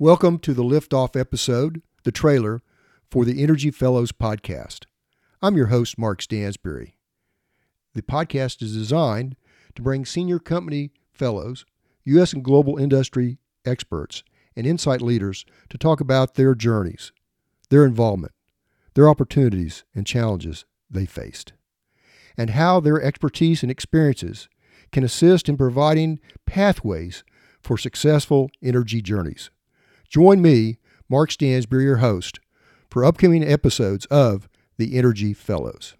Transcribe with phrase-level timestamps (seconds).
[0.00, 2.62] Welcome to the liftoff episode, the trailer
[3.10, 4.84] for the Energy Fellows podcast.
[5.42, 6.92] I'm your host, Mark Stansberry.
[7.94, 9.34] The podcast is designed
[9.74, 11.66] to bring senior company fellows,
[12.04, 12.32] U.S.
[12.32, 14.22] and global industry experts,
[14.54, 17.10] and insight leaders to talk about their journeys,
[17.68, 18.34] their involvement,
[18.94, 21.54] their opportunities and challenges they faced,
[22.36, 24.48] and how their expertise and experiences
[24.92, 27.24] can assist in providing pathways
[27.60, 29.50] for successful energy journeys.
[30.08, 30.78] Join me,
[31.08, 32.40] Mark Stansberry, your host,
[32.90, 35.96] for upcoming episodes of the Energy Fellows.